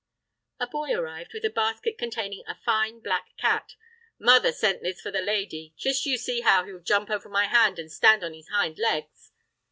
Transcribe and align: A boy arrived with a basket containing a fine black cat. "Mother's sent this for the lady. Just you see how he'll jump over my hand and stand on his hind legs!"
A 0.59 0.65
boy 0.65 0.89
arrived 0.95 1.31
with 1.31 1.45
a 1.45 1.49
basket 1.51 1.95
containing 1.99 2.43
a 2.47 2.55
fine 2.65 3.01
black 3.01 3.37
cat. 3.37 3.75
"Mother's 4.17 4.57
sent 4.57 4.81
this 4.81 4.99
for 4.99 5.11
the 5.11 5.21
lady. 5.21 5.75
Just 5.77 6.07
you 6.07 6.17
see 6.17 6.41
how 6.41 6.65
he'll 6.65 6.79
jump 6.79 7.11
over 7.11 7.29
my 7.29 7.45
hand 7.45 7.77
and 7.77 7.91
stand 7.91 8.23
on 8.23 8.33
his 8.33 8.47
hind 8.49 8.79
legs!" 8.79 9.31